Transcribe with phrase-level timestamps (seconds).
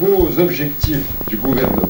[0.00, 1.88] vos objectifs du gouvernement.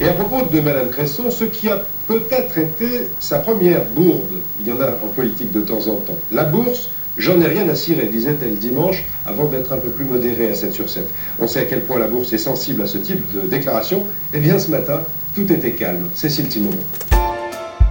[0.00, 4.68] Et à propos de Mme Cresson, ce qui a peut-être été sa première bourde, il
[4.68, 7.74] y en a en politique de temps en temps, la bourse, j'en ai rien à
[7.74, 11.08] cirer, disait-elle dimanche, avant d'être un peu plus modérée à 7 sur 7.
[11.40, 14.04] On sait à quel point la bourse est sensible à ce type de déclaration.
[14.32, 15.00] Eh bien, ce matin,
[15.34, 16.08] tout était calme.
[16.14, 16.70] Cécile Timon.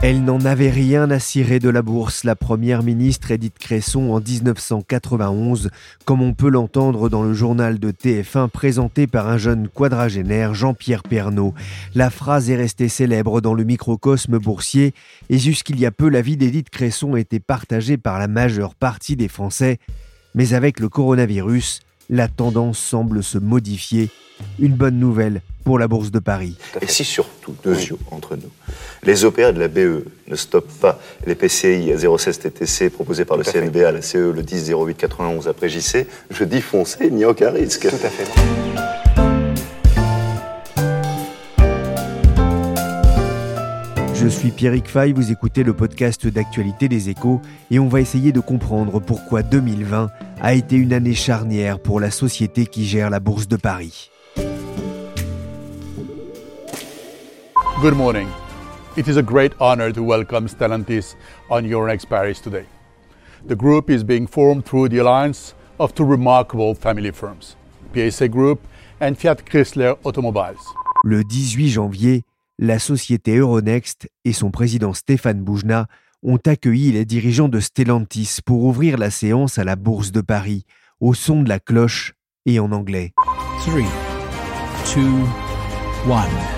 [0.03, 4.21] Elle n'en avait rien à cirer de la bourse, la première ministre Edith Cresson en
[4.21, 5.71] 1991,
[6.05, 11.01] comme on peut l'entendre dans le journal de TF1 présenté par un jeune quadragénaire, Jean-Pierre
[11.01, 11.55] Pernaud.
[11.95, 14.93] La phrase est restée célèbre dans le microcosme boursier
[15.31, 19.15] et jusqu'il y a peu, la vie d'Edith Cresson était partagée par la majeure partie
[19.15, 19.79] des Français.
[20.35, 24.09] Mais avec le coronavirus, la tendance semble se modifier.
[24.59, 26.57] Une bonne nouvelle pour la Bourse de Paris.
[26.81, 28.51] Et si surtout, deux yeux entre nous,
[29.01, 33.37] les OPA de la BE ne stoppent pas les PCI à 016 TTC proposés par
[33.37, 37.23] le CNBA, la CE le 10 08 91 après JC, je dis foncez, il n'y
[37.23, 37.89] a aucun risque.
[37.89, 38.96] Tout à fait.
[44.27, 48.33] Je suis Pierrick Fay, vous écoutez le podcast d'actualité des échos et on va essayer
[48.33, 50.09] de comprendre pourquoi 2020
[50.41, 54.11] a été une année charnière pour la société qui gère la Bourse de Paris.
[57.81, 58.27] Good morning.
[58.97, 61.15] It is a great honor to welcome Stellantis
[61.49, 62.65] on Euronext Paris today.
[63.47, 67.55] The group is being formed through the alliance of two remarkable family firms,
[67.93, 68.59] PSA Group
[68.99, 70.75] and Fiat Chrysler Automobiles.
[71.05, 72.25] Le 18 janvier,
[72.59, 75.87] la société Euronext et son président Stéphane Boujna
[76.23, 80.65] ont accueilli les dirigeants de Stellantis pour ouvrir la séance à la Bourse de Paris,
[80.99, 82.13] au son de la cloche
[82.45, 83.13] et en anglais.
[83.15, 83.75] 3,
[84.95, 85.01] 2,
[86.11, 86.56] 1.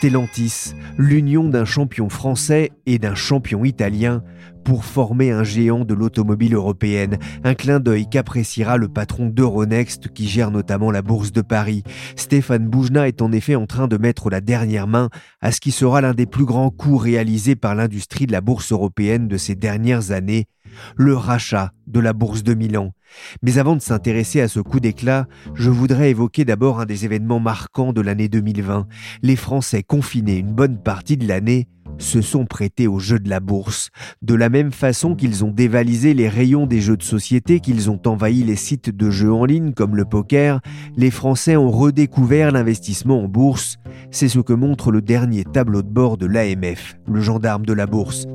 [0.00, 4.22] Stellantis, l'union d'un champion français et d'un champion italien
[4.64, 10.26] pour former un géant de l'automobile européenne, un clin d'œil qu'appréciera le patron d'Euronext qui
[10.26, 11.82] gère notamment la bourse de Paris.
[12.16, 15.10] Stéphane Boujna est en effet en train de mettre la dernière main
[15.42, 18.72] à ce qui sera l'un des plus grands coups réalisés par l'industrie de la bourse
[18.72, 20.46] européenne de ces dernières années,
[20.96, 22.94] le rachat de la bourse de Milan.
[23.42, 27.40] Mais avant de s'intéresser à ce coup d'éclat, je voudrais évoquer d'abord un des événements
[27.40, 28.86] marquants de l'année 2020.
[29.22, 33.40] Les Français confinés une bonne partie de l'année se sont prêtés au jeu de la
[33.40, 33.90] bourse,
[34.22, 38.00] de la même façon qu'ils ont dévalisé les rayons des jeux de société, qu'ils ont
[38.06, 40.60] envahi les sites de jeux en ligne comme le poker,
[40.96, 43.76] les Français ont redécouvert l'investissement en bourse.
[44.10, 47.86] C'est ce que montre le dernier tableau de bord de l'AMF, le gendarme de la
[47.86, 48.26] bourse.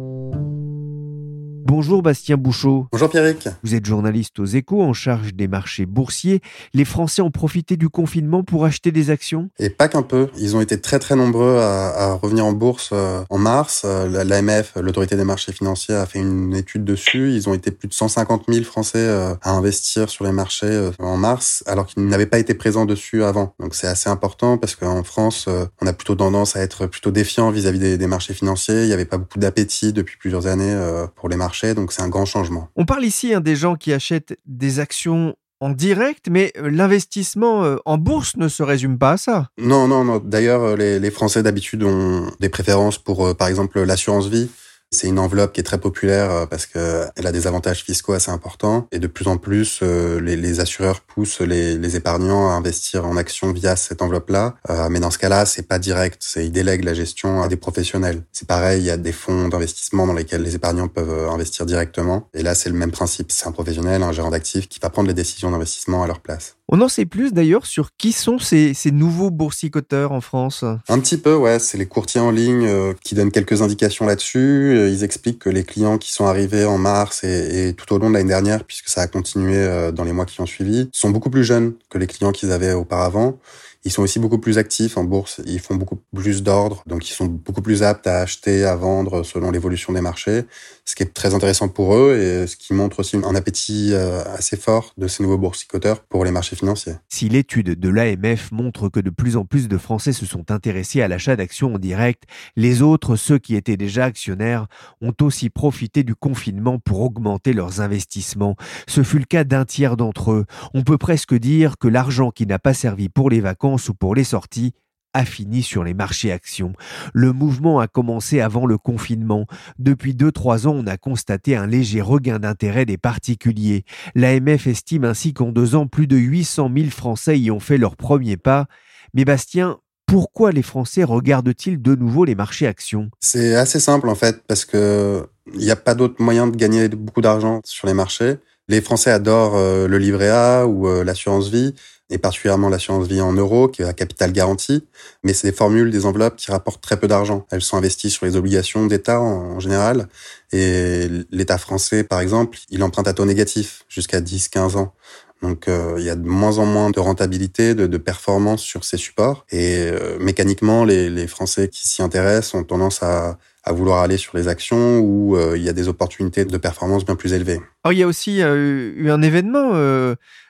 [1.67, 2.85] Bonjour Bastien Bouchot.
[2.91, 3.47] Bonjour Pierrick.
[3.63, 6.43] Vous êtes journaliste aux échos en charge des marchés boursiers.
[6.75, 9.49] Les Français ont profité du confinement pour acheter des actions?
[9.57, 10.29] Et pas qu'un peu.
[10.37, 13.81] Ils ont été très très nombreux à, revenir en bourse euh, en mars.
[13.83, 17.33] Euh, L'AMF, l'autorité des marchés financiers, a fait une étude dessus.
[17.33, 21.17] Ils ont été plus de 150 000 Français euh, à investir sur les marchés en
[21.17, 23.55] mars, alors qu'ils n'avaient pas été présents dessus avant.
[23.59, 25.49] Donc c'est assez important parce qu'en France,
[25.81, 28.83] on a plutôt tendance à être plutôt défiant vis-à-vis des, des, marchés financiers.
[28.83, 30.75] Il n'y avait pas beaucoup d'appétit depuis plusieurs années
[31.15, 32.69] pour les marchés donc c'est un grand changement.
[32.75, 37.63] On parle ici hein, des gens qui achètent des actions en direct, mais euh, l'investissement
[37.63, 39.49] euh, en bourse ne se résume pas à ça.
[39.57, 40.19] Non, non, non.
[40.23, 44.49] D'ailleurs, euh, les, les Français d'habitude ont des préférences pour, par exemple, l'assurance vie.
[44.91, 48.31] C'est une enveloppe qui est très populaire euh, parce qu'elle a des avantages fiscaux assez
[48.31, 53.17] importants et de plus en plus euh, les, assureurs poussent les, épargnants à investir en
[53.17, 54.55] actions via cette enveloppe-là.
[54.69, 57.57] Euh, mais dans ce cas-là, c'est pas direct, c'est ils délèguent la gestion à des
[57.57, 58.23] professionnels.
[58.31, 62.29] C'est pareil, il y a des fonds d'investissement dans lesquels les épargnants peuvent investir directement.
[62.33, 63.31] Et là, c'est le même principe.
[63.31, 66.55] C'est un professionnel, un gérant d'actifs qui va prendre les décisions d'investissement à leur place.
[66.67, 70.65] On en sait plus d'ailleurs sur qui sont ces, nouveaux boursicoteurs en France.
[70.89, 71.59] Un petit peu, ouais.
[71.59, 72.67] C'est les courtiers en ligne
[73.03, 77.23] qui donnent quelques indications là-dessus ils expliquent que les clients qui sont arrivés en mars
[77.23, 80.25] et, tout au long de l'année dernière, puisque ça a continué euh, dans les mois
[80.25, 83.37] qui ont suivi, sont beaucoup plus jeunes que les clients qu'ils avaient auparavant.
[83.85, 87.13] Ils sont aussi beaucoup plus actifs en bourse, ils font beaucoup plus d'ordres, donc ils
[87.13, 90.45] sont beaucoup plus aptes à acheter, à vendre selon l'évolution des marchés,
[90.85, 94.23] ce qui est très intéressant pour eux et ce qui montre aussi un appétit euh,
[94.35, 96.93] assez fort de ces nouveaux boursicoteurs pour les marchés financiers.
[97.09, 101.03] Si l'étude de l'AMF montre que de plus en plus de Français se sont intéressés
[101.03, 102.23] à l'achat d'actions en direct,
[102.55, 104.65] les autres, ceux qui étaient déjà actionnaires,
[104.99, 108.55] ont aussi profité du confinement pour augmenter leurs investissements.
[108.87, 110.45] Ce fut le cas d'un tiers d'entre eux.
[110.73, 114.15] On peut presque dire que l'argent qui n'a pas servi pour les vacances ou pour
[114.15, 114.73] les sorties
[115.15, 116.73] a fini sur les marchés actions.
[117.13, 119.47] Le mouvement a commencé avant le confinement.
[119.79, 123.85] Depuis 2-3 ans, on a constaté un léger regain d'intérêt des particuliers.
[124.13, 127.95] L'AMF estime ainsi qu'en deux ans, plus de 800 000 Français y ont fait leur
[127.95, 128.67] premier pas.
[129.13, 133.09] Mais Bastien, pourquoi les Français regardent-ils de nouveau les marchés actions?
[133.21, 136.89] C'est assez simple en fait, parce que il n'y a pas d'autre moyen de gagner
[136.89, 138.35] beaucoup d'argent sur les marchés.
[138.67, 141.73] Les Français adorent le livret A ou l'assurance vie
[142.09, 144.85] et particulièrement l'assurance vie en euros, qui est à capital garanti.
[145.23, 147.45] Mais c'est des formules, des enveloppes qui rapportent très peu d'argent.
[147.51, 150.07] Elles sont investies sur les obligations d'État en, général.
[150.51, 154.93] Et l'État français, par exemple, il emprunte à taux négatif jusqu'à 10-15 ans.
[155.41, 158.97] Donc euh, il y a de moins en moins de rentabilité, de, performance sur ces
[158.97, 159.45] supports.
[159.51, 164.37] Et euh, mécaniquement, les, Français qui s'y intéressent ont tendance à, à, vouloir aller sur
[164.37, 167.59] les actions où euh, il y a des opportunités de performance bien plus élevées.
[167.83, 169.73] Alors il y a aussi eu un événement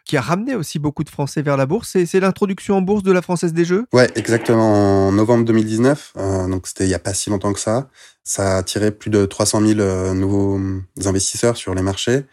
[0.06, 1.98] qui a ramené aussi beaucoup de Français vers la bourse.
[2.06, 3.86] C'est l'introduction en bourse de la Française des Jeux?
[3.92, 5.08] Ouais, exactement.
[5.08, 6.14] En novembre 2019,
[6.50, 7.90] donc c'était il n'y a pas si longtemps que ça,
[8.24, 10.60] ça a attiré plus de 300 000 nouveaux
[11.06, 12.26] investisseurs sur les marchés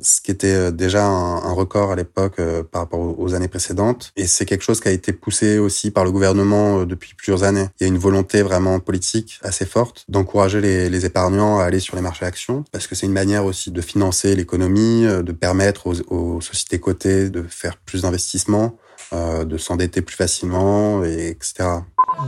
[0.00, 4.12] ce qui était euh, déjà un, record à l'époque euh, par rapport aux années précédentes.
[4.16, 7.42] Et c'est quelque chose qui a été poussé aussi par le gouvernement euh, depuis plusieurs
[7.42, 7.66] années.
[7.80, 11.96] Il y a une volonté vraiment politique assez forte d'encourager les, épargnants à aller sur
[11.96, 16.40] les marchés actions, parce que c'est une manière aussi de financer l'économie, de permettre aux,
[16.40, 18.76] sociétés cotées de faire plus d'investissements,
[19.12, 21.68] de s'endetter plus facilement, et etc.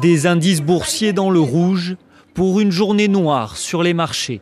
[0.01, 1.97] Des indices boursiers dans le rouge
[2.35, 4.41] pour une journée noire sur les marchés.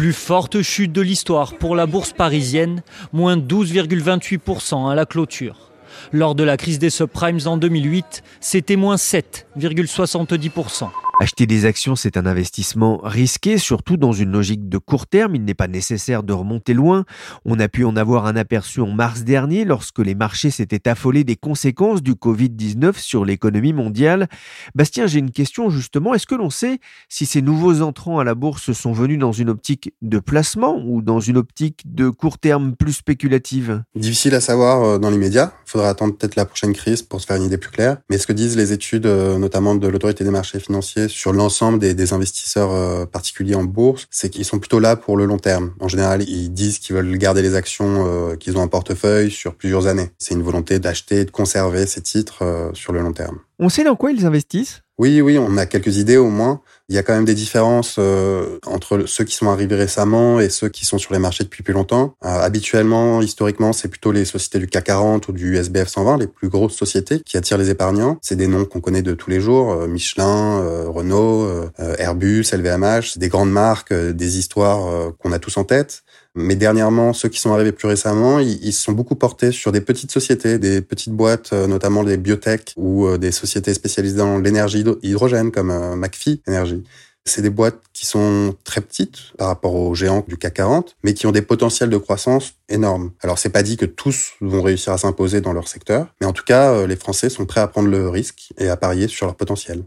[0.00, 2.82] Plus forte chute de l'histoire pour la bourse parisienne,
[3.12, 5.72] moins 12,28% à la clôture.
[6.10, 10.88] Lors de la crise des subprimes en 2008, c'était moins 7,70%.
[11.22, 15.34] Acheter des actions, c'est un investissement risqué, surtout dans une logique de court terme.
[15.34, 17.04] Il n'est pas nécessaire de remonter loin.
[17.44, 21.22] On a pu en avoir un aperçu en mars dernier lorsque les marchés s'étaient affolés
[21.22, 24.28] des conséquences du Covid-19 sur l'économie mondiale.
[24.74, 26.14] Bastien, j'ai une question justement.
[26.14, 26.78] Est-ce que l'on sait
[27.10, 31.02] si ces nouveaux entrants à la bourse sont venus dans une optique de placement ou
[31.02, 33.82] dans une optique de court terme plus spéculative?
[33.94, 35.52] Difficile à savoir euh, dans l'immédiat.
[35.66, 37.98] Il faudra attendre peut-être la prochaine crise pour se faire une idée plus claire.
[38.08, 41.78] Mais ce que disent les études, euh, notamment de l'autorité des marchés financiers, sur l'ensemble
[41.78, 45.72] des, investisseurs euh, particuliers en bourse, c'est qu'ils sont plutôt là pour le long terme.
[45.80, 49.54] En général, ils disent qu'ils veulent garder les actions euh, qu'ils ont en portefeuille sur
[49.54, 50.10] plusieurs années.
[50.18, 53.38] C'est une volonté d'acheter et de conserver ces titres euh, sur le long terme.
[53.58, 54.82] On sait dans quoi ils investissent?
[55.00, 56.60] Oui, oui, on a quelques idées au moins.
[56.90, 60.50] Il y a quand même des différences euh, entre ceux qui sont arrivés récemment et
[60.50, 62.16] ceux qui sont sur les marchés depuis plus longtemps.
[62.22, 66.26] Euh, habituellement, historiquement, c'est plutôt les sociétés du CAC 40 ou du SBF 120, les
[66.26, 68.18] plus grosses sociétés qui attirent les épargnants.
[68.20, 71.48] C'est des noms qu'on connaît de tous les jours, euh, Michelin, Renault,
[71.78, 76.02] Airbus, LVMH, c'est des grandes marques, des histoires qu'on a tous en tête.
[76.36, 79.80] Mais dernièrement, ceux qui sont arrivés plus récemment, ils, se sont beaucoup portés sur des
[79.80, 84.38] petites sociétés, des petites boîtes, euh, notamment des biotech ou euh, des sociétés spécialisées dans
[84.38, 86.84] l'énergie hydrogène comme euh, McPhee Energy.
[87.24, 91.14] C'est des boîtes qui sont très petites par rapport aux géants du CAC 40, mais
[91.14, 93.10] qui ont des potentiels de croissance énormes.
[93.22, 96.32] Alors c'est pas dit que tous vont réussir à s'imposer dans leur secteur, mais en
[96.32, 99.34] tout cas, les Français sont prêts à prendre le risque et à parier sur leur
[99.34, 99.84] potentiel.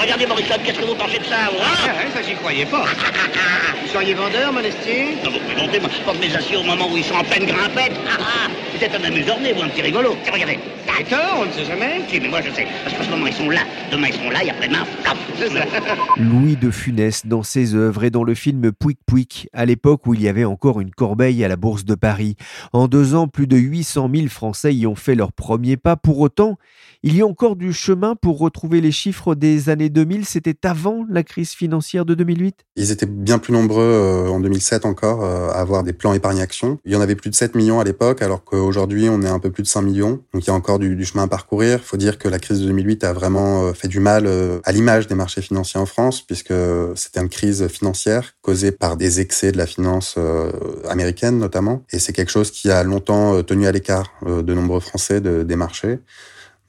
[0.00, 2.84] Regardez, Morrison, qu'est-ce que vous pensez de ça, hein ah, Ça, j'y croyais pas.
[3.82, 6.96] vous seriez vendeur, Monestier Non, vous plaisantez, moi, je porte mes aciers au moment où
[6.96, 7.92] ils sont en pleine grimpette.
[8.08, 10.16] Ah, ah, vous êtes un amuseur-né, vous, un petit rigolo.
[10.24, 10.58] Tiens, regardez.
[10.86, 12.02] D'accord, on ne sait jamais.
[12.08, 12.66] Si, mais moi, je sais.
[12.84, 13.60] Parce qu'en ce moment, ils sont là.
[13.90, 14.84] Demain, ils seront là, et après-demain,
[16.16, 20.14] Louis de Funès, dans ses œuvres et dans le film Pouic Pouic, à l'époque où
[20.14, 22.36] il y avait encore une corbeille à la Bourse de Paris.
[22.72, 25.96] En deux ans, plus de 800 000 Français y ont fait leur premier pas.
[25.96, 26.56] Pour autant,
[27.02, 30.24] il y a encore du chemin pour retrouver les chiffres des années 2000.
[30.24, 34.84] C'était avant la crise financière de 2008 Ils étaient bien plus nombreux euh, en 2007
[34.84, 36.78] encore euh, à avoir des plans épargne-action.
[36.84, 39.38] Il y en avait plus de 7 millions à l'époque, alors qu'aujourd'hui, on est un
[39.38, 40.22] peu plus de 5 millions.
[40.32, 41.78] Donc il y a encore du, chemin à parcourir.
[41.82, 44.28] Il faut dire que la crise de 2008 a vraiment euh, fait du mal
[44.64, 46.52] à l'image des marchés financiers en France, puisque
[46.94, 50.18] c'était une crise financière causée par des excès de la finance
[50.88, 51.82] américaine notamment.
[51.92, 55.98] Et c'est quelque chose qui a longtemps tenu à l'écart de nombreux Français des marchés.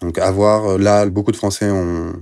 [0.01, 2.13] Donc avoir là, beaucoup de Français ont,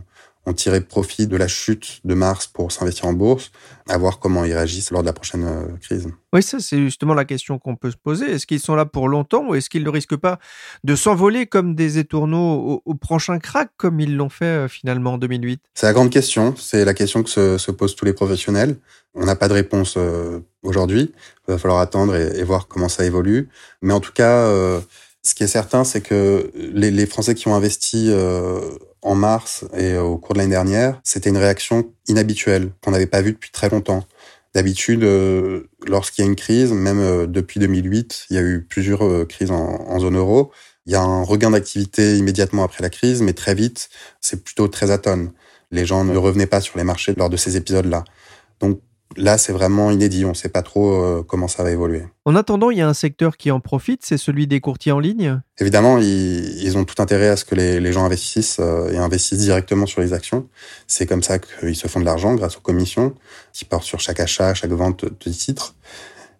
[0.45, 3.51] ont tiré profit de la chute de mars pour s'investir en bourse,
[3.89, 6.07] à voir comment ils réagissent lors de la prochaine euh, crise.
[6.33, 8.31] Oui, ça c'est justement la question qu'on peut se poser.
[8.31, 10.39] Est-ce qu'ils sont là pour longtemps ou est-ce qu'ils ne risquent pas
[10.83, 15.17] de s'envoler comme des étourneaux au, prochain crack comme ils l'ont fait euh, finalement en
[15.17, 16.55] 2008 C'est la grande question.
[16.57, 18.77] C'est la question que se, posent tous les professionnels.
[19.15, 21.11] On n'a pas de réponse euh, aujourd'hui.
[21.47, 23.49] Il va falloir attendre et, voir comment ça évolue.
[23.81, 24.49] Mais en tout cas,
[25.21, 28.11] ce qui est certain, c'est que les, Français qui ont investi
[29.05, 33.05] en mars et euh, au cours de l'année dernière, c'était une réaction inhabituelle qu'on n'avait
[33.05, 34.03] pas vue depuis très longtemps.
[34.55, 38.63] D'habitude, euh, lorsqu'il y a une crise, même euh, depuis 2008, il y a eu
[38.63, 40.51] plusieurs crises en, zone euro.
[40.87, 43.89] Il y a un regain d'activité immédiatement après la crise, mais très vite,
[44.21, 45.31] c'est plutôt très atone.
[45.71, 48.05] Les gens ne revenaient pas sur les marchés lors de ces épisodes-là.
[48.59, 48.79] Donc,
[49.17, 50.25] Là, c'est vraiment inédit.
[50.25, 52.03] On ne sait pas trop euh, comment ça va évoluer.
[52.25, 54.99] En attendant, il y a un secteur qui en profite, c'est celui des courtiers en
[54.99, 55.41] ligne.
[55.59, 59.85] Évidemment, ils, ont tout intérêt à ce que les, gens investissent euh, et investissent directement
[59.85, 60.47] sur les actions.
[60.87, 63.15] C'est comme ça qu'ils se font de l'argent grâce aux commissions
[63.53, 65.75] qui portent sur chaque achat, chaque vente de titres.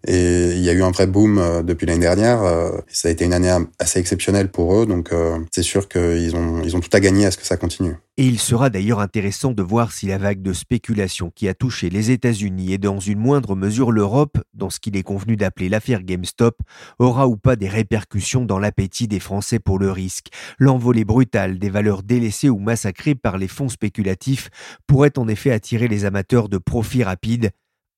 [0.07, 2.43] Et il y a eu un vrai boom euh, depuis l'année dernière.
[2.43, 6.35] Euh, ça a été une année assez exceptionnelle pour eux, donc euh, c'est sûr qu'ils
[6.35, 7.95] ont, ils ont tout à gagner à ce que ça continue.
[8.17, 11.89] Et il sera d'ailleurs intéressant de voir si la vague de spéculation qui a touché
[11.89, 16.03] les États-Unis et dans une moindre mesure l'Europe, dans ce qu'il est convenu d'appeler l'affaire
[16.03, 16.59] GameStop,
[16.99, 20.27] aura ou pas des répercussions dans l'appétit des Français pour le risque.
[20.59, 24.49] L'envolée brutale des valeurs délaissées ou massacrées par les fonds spéculatifs
[24.87, 27.49] pourrait en effet attirer les amateurs de profits rapides,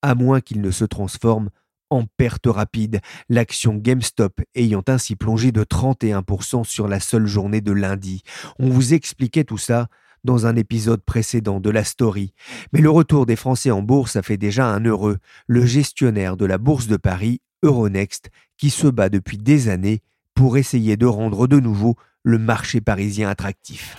[0.02, 1.50] à moins qu'ils ne se transforment
[1.90, 7.72] en perte rapide, l'action GameStop ayant ainsi plongé de 31% sur la seule journée de
[7.72, 8.24] lundi.
[8.60, 9.88] On vous expliquait tout ça
[10.24, 12.34] dans un épisode précédent de la story.
[12.74, 15.18] Mais le retour des Français en bourse a fait déjà un heureux,
[15.48, 20.02] le gestionnaire de la bourse de Paris, Euronext, qui se bat depuis des années
[20.36, 23.96] pour essayer de rendre de nouveau le marché parisien attractif.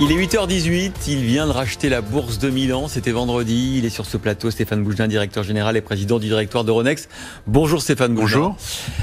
[0.00, 3.90] Il est 8h18, il vient de racheter la bourse de Milan, c'était vendredi, il est
[3.90, 7.08] sur ce plateau, Stéphane Bougelin, directeur général et président du directoire d'Euronext.
[7.46, 8.14] Bonjour Stéphane.
[8.14, 8.56] Bonjour.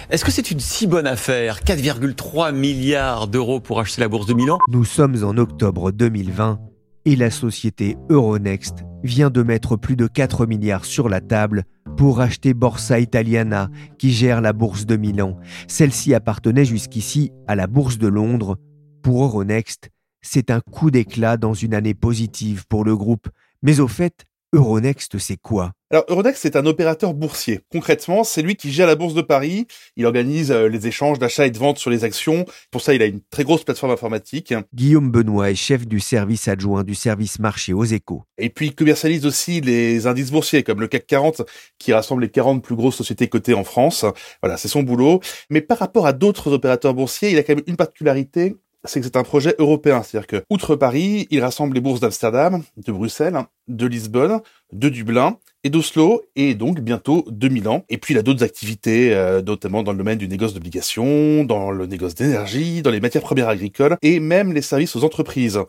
[0.10, 4.34] Est-ce que c'est une si bonne affaire 4,3 milliards d'euros pour acheter la bourse de
[4.34, 4.60] Milan?
[4.68, 6.60] Nous sommes en octobre 2020
[7.06, 11.64] et la société Euronext vient de mettre plus de 4 milliards sur la table
[11.98, 15.38] pour acheter Borsa Italiana qui gère la bourse de Milan.
[15.68, 18.58] Celle-ci appartenait jusqu'ici à la bourse de Londres.
[19.02, 19.90] Pour Euronext,
[20.22, 23.30] c'est un coup d'éclat dans une année positive pour le groupe.
[23.62, 25.74] Mais au fait, Euronext, c'est quoi?
[25.92, 27.62] Alors Euronext, c'est un opérateur boursier.
[27.72, 29.68] Concrètement, c'est lui qui gère la bourse de Paris.
[29.96, 32.46] Il organise euh, les échanges d'achat et de vente sur les actions.
[32.72, 34.54] Pour ça, il a une très grosse plateforme informatique.
[34.74, 38.24] Guillaume Benoît est chef du service adjoint du service marché aux échos.
[38.40, 41.42] Et puis, il commercialise aussi les indices boursiers, comme le CAC 40,
[41.78, 44.06] qui rassemble les 40 plus grosses sociétés cotées en France.
[44.42, 45.22] Voilà, c'est son boulot.
[45.50, 49.06] Mais par rapport à d'autres opérateurs boursiers, il a quand même une particularité, c'est que
[49.06, 50.04] c'est un projet européen.
[50.04, 54.42] C'est-à-dire que, outre Paris, il rassemble les bourses d'Amsterdam, de Bruxelles, de Lisbonne,
[54.74, 57.84] de Dublin et d'Oslo et donc bientôt de Milan.
[57.90, 61.72] Et puis il a d'autres activités, euh, notamment dans le domaine du négoce d'obligations, dans
[61.72, 65.60] le négoce d'énergie, dans les matières premières agricoles et même les services aux entreprises.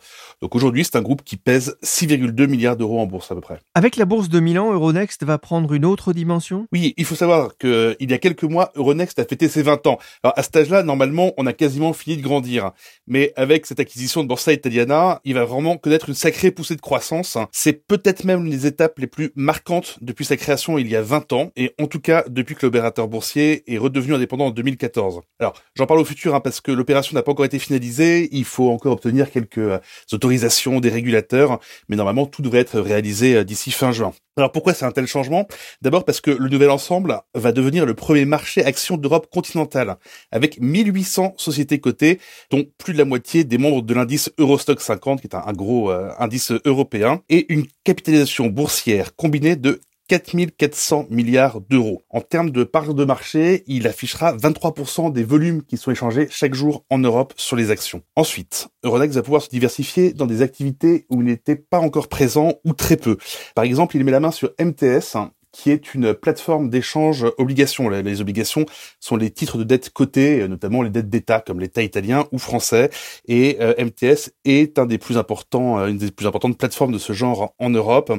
[0.40, 3.58] Donc aujourd'hui, c'est un groupe qui pèse 6,2 milliards d'euros en bourse à peu près.
[3.74, 6.66] Avec la bourse de Milan, Euronext va prendre une autre dimension?
[6.72, 9.86] Oui, il faut savoir que il y a quelques mois, Euronext a fêté ses 20
[9.88, 9.98] ans.
[10.22, 12.70] Alors à cet âge-là, normalement, on a quasiment fini de grandir.
[13.08, 16.80] Mais avec cette acquisition de Borsa Italiana, il va vraiment connaître une sacrée poussée de
[16.80, 17.36] croissance.
[17.50, 21.32] C'est peut-être même les étapes les plus marquantes depuis sa création il y a 20
[21.32, 25.22] ans, et en tout cas depuis que l'opérateur boursier est redevenu indépendant en 2014.
[25.40, 28.44] Alors, j'en parle au futur hein, parce que l'opération n'a pas encore été finalisée, il
[28.44, 29.80] faut encore obtenir quelques euh,
[30.12, 34.12] autorisations des régulateurs, mais normalement tout devrait être réalisé euh, d'ici fin juin.
[34.36, 35.48] Alors pourquoi c'est un tel changement?
[35.82, 39.96] D'abord parce que le nouvel ensemble va devenir le premier marché action d'Europe continentale,
[40.30, 42.20] avec 1800 sociétés cotées,
[42.50, 45.90] dont plus de la moitié des membres de l'indice Eurostock 50, qui est un, gros
[45.90, 52.02] euh, indice européen, et une capitalisation boursière combinée de 4400 milliards d'euros.
[52.10, 56.54] En termes de part de marché, il affichera 23% des volumes qui sont échangés chaque
[56.54, 58.02] jour en Europe sur les actions.
[58.16, 62.54] Ensuite, Euronext va pouvoir se diversifier dans des activités où il n'était pas encore présent
[62.64, 63.18] ou très peu.
[63.54, 65.16] Par exemple, il met la main sur MTS,
[65.52, 67.88] qui est une plateforme d'échange obligations.
[67.88, 68.66] Les obligations
[69.00, 72.90] sont les titres de dette cotés, notamment les dettes d'État, comme l'État italien ou français.
[73.26, 76.98] Et euh, MTS est un des plus importants, euh, une des plus importantes plateformes de
[76.98, 78.12] ce genre en Europe.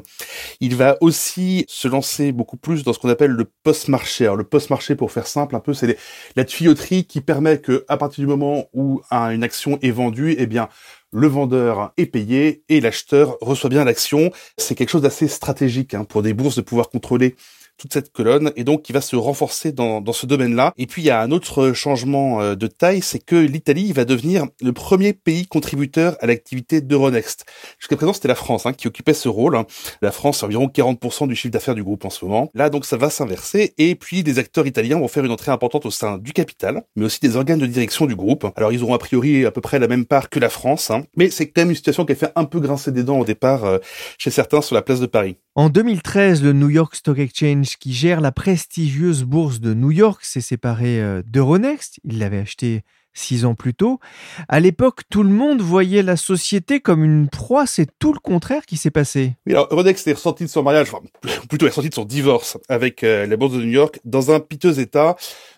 [0.59, 4.25] Il va aussi se lancer beaucoup plus dans ce qu'on appelle le post-marché.
[4.25, 5.97] Alors le post-marché, pour faire simple, un peu, c'est
[6.35, 10.45] la tuyauterie qui permet que, à partir du moment où une action est vendue, eh
[10.45, 10.69] bien
[11.11, 14.31] le vendeur est payé et l'acheteur reçoit bien l'action.
[14.57, 17.35] C'est quelque chose d'assez stratégique hein, pour des bourses de pouvoir contrôler
[17.81, 20.71] toute cette colonne et donc qui va se renforcer dans, dans ce domaine-là.
[20.77, 24.05] Et puis il y a un autre changement euh, de taille, c'est que l'Italie va
[24.05, 27.45] devenir le premier pays contributeur à l'activité d'Euronext.
[27.79, 29.57] Jusqu'à présent, c'était la France hein, qui occupait ce rôle.
[30.03, 32.51] La France, environ 40% du chiffre d'affaires du groupe en ce moment.
[32.53, 35.87] Là, donc ça va s'inverser et puis des acteurs italiens vont faire une entrée importante
[35.87, 38.45] au sein du capital, mais aussi des organes de direction du groupe.
[38.55, 41.03] Alors ils auront a priori à peu près la même part que la France, hein,
[41.17, 43.25] mais c'est quand même une situation qui a fait un peu grincer des dents au
[43.25, 43.79] départ euh,
[44.19, 45.37] chez certains sur la place de Paris.
[45.53, 50.23] En 2013, le New York Stock Exchange, qui gère la prestigieuse bourse de New York,
[50.23, 51.99] s'est séparé euh, d'Euronext.
[52.05, 53.99] Il l'avait acheté six ans plus tôt.
[54.47, 57.65] À l'époque, tout le monde voyait la société comme une proie.
[57.65, 59.35] C'est tout le contraire qui s'est passé.
[59.45, 61.03] Oui, alors Euronext est ressorti de son mariage, enfin,
[61.49, 64.39] plutôt est ressorti de son divorce avec euh, la bourse de New York dans un
[64.39, 65.15] piteux état,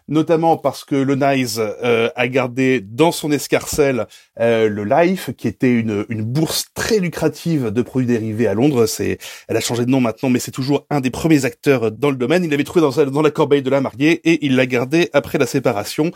[0.08, 4.08] notamment parce que le NICE euh, a gardé dans son escarcelle
[4.40, 8.86] euh, le Life, qui était une, une bourse très lucrative de produits dérivés à Londres.
[8.86, 9.18] C'est,
[9.48, 12.18] elle a changé de nom maintenant, mais c'est toujours un des premiers acteurs dans le
[12.18, 12.44] domaine.
[12.44, 15.38] Il l'avait trouvé dans, dans la corbeille de la mariée et il l'a gardé après
[15.38, 16.12] la séparation.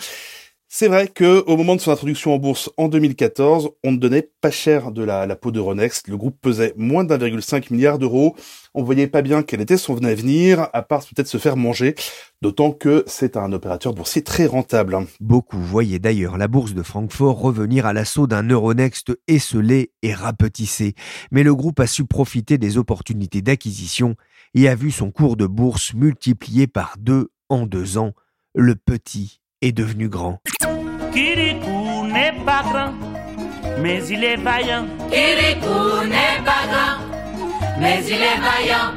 [0.70, 4.30] C'est vrai que au moment de son introduction en bourse en 2014, on ne donnait
[4.42, 6.10] pas cher de la, peau de Ronext.
[6.10, 8.36] Le groupe pesait moins d'1,5 milliard d'euros.
[8.74, 11.96] On voyait pas bien quel était son avenir, à part peut-être se faire manger.
[12.42, 14.98] D'autant que c'est un opérateur boursier très rentable.
[15.22, 20.96] Beaucoup voyaient d'ailleurs la bourse de Francfort revenir à l'assaut d'un Euronext esselé et rapetissé.
[21.32, 24.16] Mais le groupe a su profiter des opportunités d'acquisition
[24.54, 28.12] et a vu son cours de bourse multiplié par deux en deux ans.
[28.54, 30.40] Le petit est devenu grand.
[31.14, 32.94] Kirikou n'est pas grand,
[33.82, 34.86] mais il est vaillant.
[35.10, 38.94] Kirikou n'est pas grand, mais il est vaillant.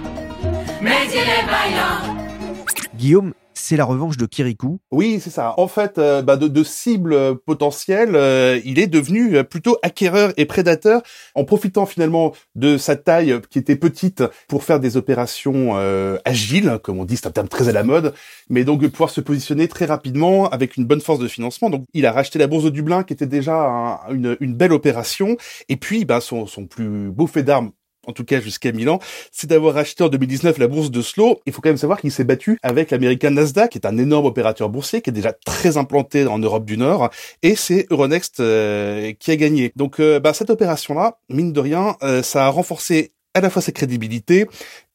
[0.82, 2.16] Mais il est vaillant.
[2.94, 4.80] Guillaume, c'est la revanche de Kirikou.
[4.90, 5.54] Oui, c'est ça.
[5.58, 10.32] En fait, euh, bah, de, de cible potentielle, euh, il est devenu euh, plutôt acquéreur
[10.36, 11.02] et prédateur,
[11.34, 15.76] en profitant finalement de sa taille qui était petite pour faire des opérations
[16.24, 18.14] agiles, comme on dit, c'est un terme très à la mode,
[18.48, 21.70] mais donc de pouvoir se positionner très rapidement avec une bonne force de financement.
[21.70, 24.72] Donc, il a racheté la bourse de Dublin, qui était déjà un- une, une belle
[24.72, 25.36] opération,
[25.68, 27.70] et puis bah, son, son plus beau fait d'armes
[28.06, 28.98] en tout cas jusqu'à Milan,
[29.32, 31.40] c'est d'avoir acheté en 2019 la bourse de Slow.
[31.46, 34.26] Il faut quand même savoir qu'il s'est battu avec l'américain Nasdaq, qui est un énorme
[34.26, 37.10] opérateur boursier, qui est déjà très implanté en Europe du Nord,
[37.42, 39.72] et c'est Euronext euh, qui a gagné.
[39.76, 43.62] Donc euh, bah, cette opération-là, mine de rien, euh, ça a renforcé à la fois
[43.62, 44.46] sa crédibilité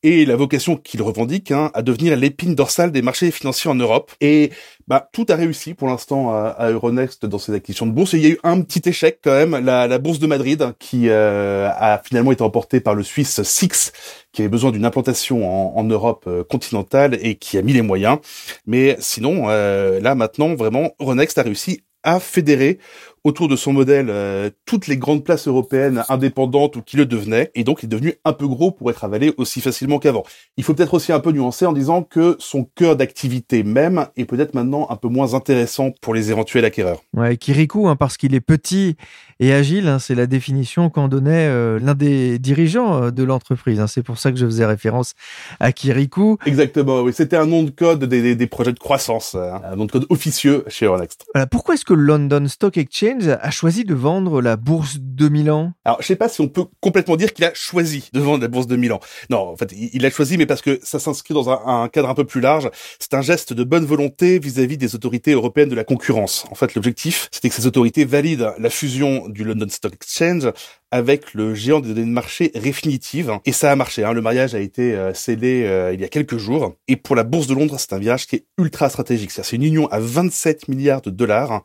[0.06, 4.12] et la vocation qu'il revendique hein, à devenir l'épine dorsale des marchés financiers en Europe.
[4.22, 4.52] Et
[4.88, 8.14] bah, tout a réussi pour l'instant à, Euronext dans ses acquisitions de bourse.
[8.14, 10.62] Et il y a eu un petit échec quand même, la, la bourse de Madrid,
[10.62, 13.94] hein, qui euh, a finalement été emportée par le Suisse Six,
[14.32, 17.82] qui avait besoin d'une implantation en, en Europe euh, continentale et qui a mis les
[17.82, 18.20] moyens.
[18.68, 22.78] Mais sinon, euh, là maintenant, vraiment, Euronext a réussi à fédérer
[23.26, 27.52] autour de son modèle euh, toutes les grandes places européennes indépendantes ou qui le devenaient,
[27.56, 30.24] et donc il est devenu un peu gros pour être avalé aussi facilement qu'avant.
[30.56, 34.26] Il faut peut-être aussi un peu nuancer en disant que son cœur d'activité même est
[34.26, 37.02] peut-être maintenant un peu moins intéressant pour les éventuels acquéreurs.
[37.14, 38.96] Ouais, Kirikou, hein, parce qu'il est petit
[39.40, 43.80] et agile, hein, c'est la définition qu'en donnait euh, l'un des dirigeants euh, de l'entreprise.
[43.80, 43.88] hein.
[43.88, 45.14] C'est pour ça que je faisais référence
[45.60, 46.38] à Kirikou.
[46.46, 49.86] Exactement, oui, c'était un nom de code des, des- des projets de croissance, un nom
[49.86, 51.26] de code officieux chez Euronext.
[51.34, 55.30] Voilà, pourquoi est-ce que le London Stock Exchange a choisi de vendre la bourse de
[55.30, 58.42] Milan Alors, je sais pas si on peut complètement dire qu'il a choisi de vendre
[58.42, 59.00] la bourse de Milan.
[59.30, 62.14] Non, en fait, il l'a choisi, mais parce que ça s'inscrit dans un, cadre un
[62.14, 62.70] peu plus large.
[63.00, 66.46] C'est un geste de bonne volonté vis-à-vis des autorités européennes de la concurrence.
[66.52, 70.52] En fait, l'objectif, c'était que ces autorités valident la fusion du London Stock Exchange
[70.92, 73.32] avec le géant des données de marché Refinitiv.
[73.46, 74.04] Et ça a marché.
[74.04, 74.14] Hein.
[74.14, 76.76] Le mariage a été euh, scellé euh, il y a quelques jours.
[76.88, 79.32] Et pour la bourse de Londres, c'est un virage qui est ultra stratégique.
[79.32, 81.64] C'est une union à 27 milliards de dollars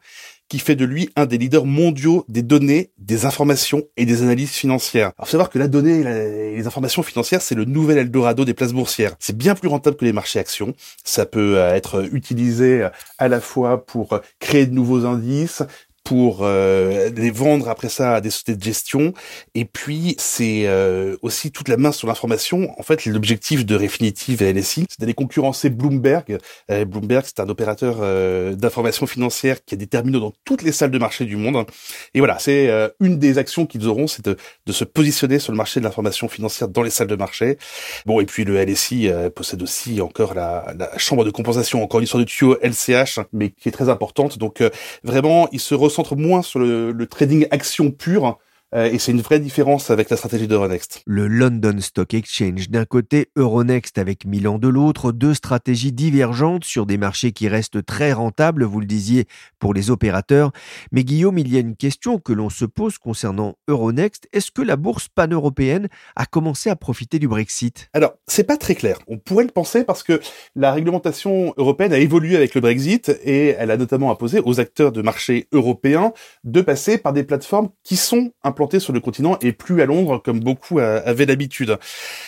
[0.50, 4.50] qui fait de lui un des leaders mondiaux des données, des informations et des analyses
[4.50, 5.12] financières.
[5.16, 8.52] Alors, faut savoir que la donnée et les informations financières, c'est le nouvel Eldorado des
[8.52, 9.14] places boursières.
[9.20, 10.74] C'est bien plus rentable que les marchés actions.
[11.04, 15.62] Ça peut euh, être utilisé euh, à la fois pour euh, créer de nouveaux indices,
[16.04, 19.12] pour euh, les vendre après ça à des sociétés de gestion.
[19.54, 22.74] Et puis, c'est euh, aussi toute la main sur l'information.
[22.78, 26.38] En fait, l'objectif de Refinitiv et LSI, c'est d'aller concurrencer Bloomberg.
[26.70, 30.72] Euh, Bloomberg, c'est un opérateur euh, d'information financière qui a des terminaux dans toutes les
[30.72, 31.66] salles de marché du monde.
[32.14, 34.36] Et voilà, c'est euh, une des actions qu'ils auront, c'est de,
[34.66, 37.58] de se positionner sur le marché de l'information financière dans les salles de marché.
[38.06, 42.04] Bon, et puis le LSI possède aussi encore la, la chambre de compensation, encore une
[42.04, 44.38] histoire de tuyau LCH, mais qui est très importante.
[44.38, 44.62] Donc
[45.04, 48.38] vraiment, il se recentre moins sur le, le trading action pure.
[48.74, 51.02] Euh, et c'est une vraie différence avec la stratégie d'Euronext.
[51.06, 56.86] Le London Stock Exchange d'un côté, Euronext avec Milan de l'autre, deux stratégies divergentes sur
[56.86, 59.26] des marchés qui restent très rentables, vous le disiez,
[59.58, 60.52] pour les opérateurs.
[60.92, 64.28] Mais Guillaume, il y a une question que l'on se pose concernant Euronext.
[64.32, 67.88] Est-ce que la bourse pan-européenne a commencé à profiter du Brexit?
[67.92, 68.98] Alors, c'est pas très clair.
[69.08, 70.20] On pourrait le penser parce que
[70.54, 74.92] la réglementation européenne a évolué avec le Brexit et elle a notamment imposé aux acteurs
[74.92, 76.12] de marché européens
[76.44, 79.86] de passer par des plateformes qui sont implantées implanté sur le continent et plus à
[79.86, 81.78] Londres comme beaucoup avaient l'habitude.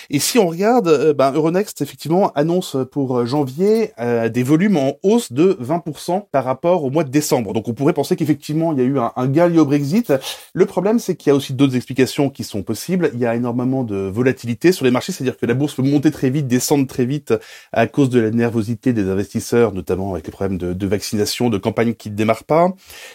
[0.08, 5.58] Et si on regarde, ben, Euronext effectivement annonce pour janvier des volumes en hausse de
[5.60, 7.52] 20% par rapport au mois de décembre.
[7.52, 10.12] Donc on pourrait penser qu'effectivement il y a eu un, un gain lié au Brexit.
[10.54, 13.10] Le problème c'est qu'il y a aussi d'autres explications qui sont possibles.
[13.12, 16.10] Il y a énormément de volatilité sur les marchés, c'est-à-dire que la bourse peut monter
[16.10, 17.34] très vite, descendre très vite
[17.72, 21.58] à cause de la nervosité des investisseurs, notamment avec les problèmes de, de vaccination, de
[21.58, 22.72] campagne qui ne démarrent pas.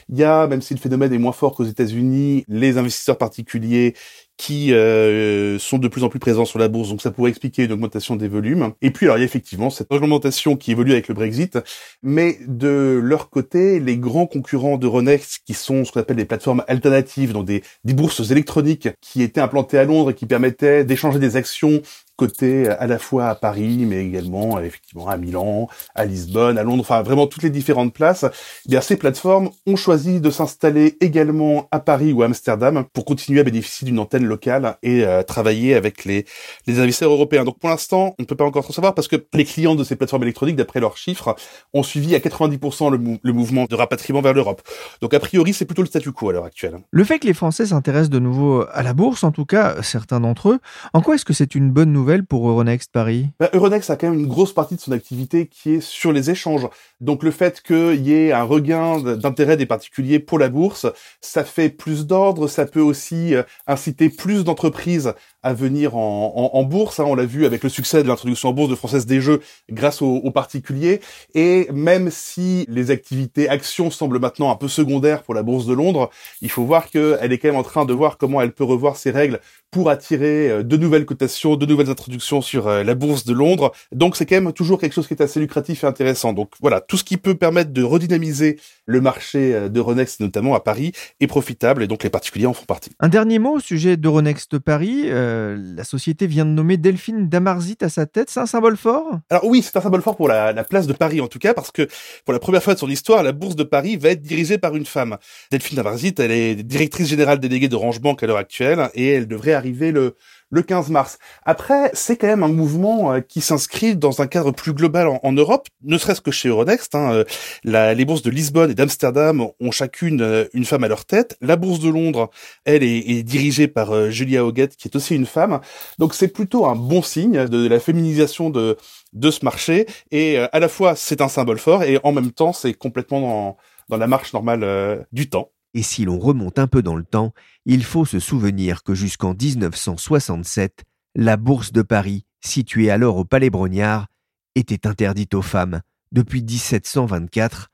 [0.09, 3.93] Il y a, même si le phénomène est moins fort qu'aux États-Unis, les investisseurs particuliers
[4.37, 7.63] qui euh, sont de plus en plus présents sur la bourse, donc ça pourrait expliquer
[7.63, 8.73] une augmentation des volumes.
[8.81, 11.57] Et puis alors il y a effectivement cette augmentation qui évolue avec le Brexit,
[12.03, 16.63] mais de leur côté, les grands concurrents d'Euronext, qui sont ce qu'on appelle des plateformes
[16.67, 21.17] alternatives, donc des, des bourses électroniques qui étaient implantées à Londres et qui permettaient d'échanger
[21.17, 21.81] des actions
[22.17, 26.81] côté à la fois à Paris, mais également effectivement à Milan, à Lisbonne, à Londres,
[26.81, 28.25] enfin vraiment toutes les différentes places.
[28.65, 33.05] Eh bien ces plateformes ont choisi de s'installer également à Paris ou à Amsterdam pour
[33.05, 36.25] continuer à bénéficier d'une antenne locale et euh, travailler avec les
[36.65, 37.45] les investisseurs européens.
[37.45, 39.83] Donc pour l'instant, on ne peut pas encore trop savoir parce que les clients de
[39.83, 41.35] ces plateformes électroniques, d'après leurs chiffres,
[41.73, 44.61] ont suivi à 90% le, le mouvement de rapatriement vers l'Europe.
[45.01, 46.79] Donc a priori, c'est plutôt le statu quo à l'heure actuelle.
[46.89, 50.19] Le fait que les Français s'intéressent de nouveau à la bourse, en tout cas certains
[50.19, 50.59] d'entre eux,
[50.93, 52.06] en quoi est-ce que c'est une bonne nouvelle?
[52.25, 53.27] Pour Euronext Paris?
[53.39, 56.29] Bah, Euronext a quand même une grosse partie de son activité qui est sur les
[56.29, 56.67] échanges.
[57.01, 60.87] Donc le fait qu'il y ait un regain d'intérêt des particuliers pour la bourse,
[61.21, 65.13] ça fait plus d'ordre, ça peut aussi euh, inciter plus d'entreprises
[65.47, 66.99] à venir en, bourse.
[66.99, 67.05] Hein.
[67.07, 69.39] On l'a vu avec le succès de l'introduction en bourse de Française des Jeux
[69.71, 70.99] grâce aux, particuliers.
[71.35, 75.73] Et même si les activités actions semblent maintenant un peu secondaires pour la bourse de
[75.73, 76.09] Londres,
[76.41, 78.97] il faut voir qu'elle est quand même en train de voir comment elle peut revoir
[78.97, 79.39] ses règles
[79.71, 83.71] pour attirer euh, de nouvelles cotations, de nouvelles introductions sur euh, la bourse de Londres.
[83.93, 86.33] Donc c'est quand même toujours quelque chose qui est assez lucratif et intéressant.
[86.33, 90.59] Donc voilà, tout ce qui peut permettre de redynamiser le marché euh, d'Euronext, notamment à
[90.59, 92.91] Paris, est profitable et donc les particuliers en font partie.
[92.99, 95.09] Un dernier mot au sujet d'Euronext Paris.
[95.57, 98.29] La société vient de nommer Delphine Damarzit à sa tête.
[98.29, 99.19] C'est un symbole fort?
[99.29, 101.53] Alors oui, c'est un symbole fort pour la, la, place de Paris en tout cas,
[101.53, 101.87] parce que
[102.25, 104.75] pour la première fois de son histoire, la bourse de Paris va être dirigée par
[104.75, 105.17] une femme.
[105.51, 109.53] Delphine Damarzit, elle est directrice générale déléguée d'Orange Bank à l'heure actuelle et elle devrait
[109.53, 110.15] arriver le
[110.49, 111.17] le 15 mars.
[111.45, 115.31] Après, c'est quand même un mouvement euh, qui s'inscrit dans un cadre plus global en,
[115.33, 116.95] Europe, ne serait-ce que chez Euronext.
[116.95, 117.23] Hein,
[117.65, 121.37] euh, les bourses de Lisbonne et d'Amsterdam ont chacune euh, une femme à leur tête.
[121.41, 122.29] La bourse de Londres,
[122.65, 125.59] elle, est, dirigée par Julia Hoguet, qui est aussi une femme.
[125.97, 128.77] Donc c'est plutôt un bon signe de, la féminisation de,
[129.13, 129.85] ce marché.
[130.11, 133.57] Et à la fois, c'est un symbole fort, et en même temps, c'est complètement
[133.89, 135.51] dans la marche normale du temps.
[135.77, 137.33] Et si l'on remonte un peu dans le temps,
[137.67, 143.51] il faut se souvenir que jusqu'en 1967, la Bourse de Paris, située alors au Palais
[143.51, 144.07] Brognard,
[144.55, 145.81] était interdite aux femmes.
[146.11, 147.69] Depuis 1724,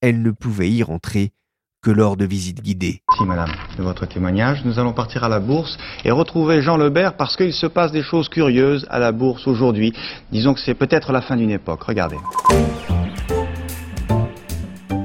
[0.00, 1.32] elle ne pouvait y rentrer
[1.82, 3.02] que lors de visites guidées.
[3.18, 7.16] Si, madame, de votre témoignage, nous allons partir à la bourse et retrouver Jean Lebert
[7.16, 9.92] parce qu'il se passe des choses curieuses à la bourse aujourd'hui.
[10.30, 11.82] Disons que c'est peut-être la fin d'une époque.
[11.82, 12.18] Regardez.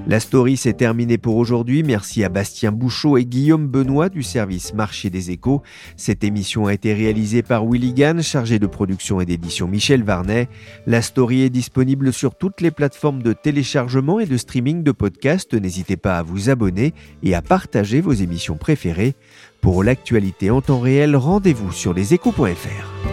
[0.06, 1.82] La story s'est terminée pour aujourd'hui.
[1.82, 5.62] Merci à Bastien Bouchot et Guillaume Benoît du service Marché des Échos.
[5.96, 10.50] Cette émission a été réalisée par Willy Gann, chargé de production et d'édition Michel Varnet.
[10.88, 15.54] La story est disponible sur toutes les plateformes de téléchargement et de streaming de podcasts.
[15.54, 19.16] N'hésitez pas à vous abonner et à partager vos émissions préférées.
[19.62, 23.13] Pour l'actualité en temps réel, rendez-vous sur leséchos.fr.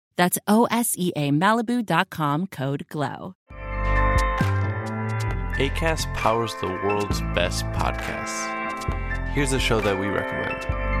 [0.15, 3.35] That's O-S-E-A Malibu.com code GLOW.
[5.57, 8.47] ACAST powers the world's best podcasts.
[9.29, 11.00] Here's a show that we recommend.